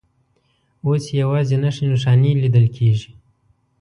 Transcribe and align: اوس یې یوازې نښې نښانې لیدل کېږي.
اوس 0.85 1.03
یې 1.11 1.15
یوازې 1.23 1.55
نښې 1.63 1.85
نښانې 1.91 2.31
لیدل 2.41 2.65
کېږي. 2.75 3.09